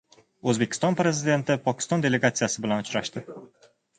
[0.51, 3.23] O‘zbekiston Prezidenti Pokiston delegatsiyasi bilan uchrashdi